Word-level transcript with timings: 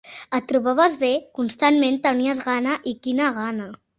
Et 0.37 0.45
trobaves 0.51 0.95
bé, 1.01 1.09
constantment 1.41 2.01
tenies 2.07 2.43
gana 2.49 2.79
i 2.93 2.97
quina 3.07 3.31
gana 3.39 3.71